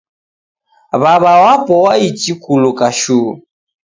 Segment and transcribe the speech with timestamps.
[1.01, 3.31] W'aw'a wapo waichi kuluka shuu